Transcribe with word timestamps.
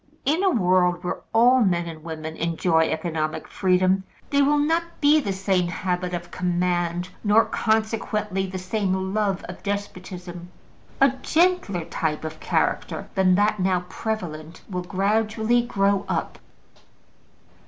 In 0.25 0.41
a 0.43 0.49
world 0.49 1.03
where 1.03 1.19
all 1.31 1.61
men 1.61 1.85
and 1.85 2.03
women 2.03 2.35
enjoy 2.35 2.87
economic 2.89 3.47
freedom, 3.47 4.03
there 4.31 4.43
will 4.43 4.57
not 4.57 4.99
be 4.99 5.19
the 5.19 5.31
same 5.31 5.67
habit 5.67 6.11
of 6.15 6.31
command, 6.31 7.09
nor, 7.23 7.45
consequently, 7.45 8.47
the 8.47 8.57
same 8.57 9.13
love 9.13 9.43
of 9.43 9.61
despotism; 9.61 10.49
a 10.99 11.09
gentler 11.21 11.85
type 11.85 12.23
of 12.23 12.39
character 12.39 13.09
than 13.13 13.35
that 13.35 13.59
now 13.59 13.81
prevalent 13.89 14.61
will 14.67 14.81
gradually 14.81 15.61
grow 15.61 16.03
up. 16.09 16.39